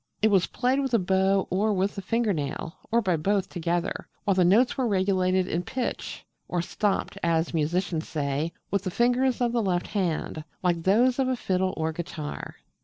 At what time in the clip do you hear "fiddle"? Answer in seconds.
11.35-11.75